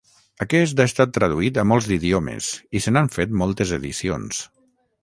[0.45, 4.43] Aquest ha estat traduït a molts d'idiomes i se n'han fet moltes edicions.